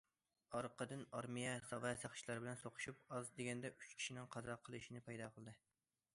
[0.59, 1.51] ئارقىدىن ئارمىيە
[1.83, 5.57] ۋە ساقچىلار بىلەن سوقۇشۇپ، ئاز دېگەندە ئۈچ كىشىنىڭ قازا قىلىشنى پەيدا قىلدى.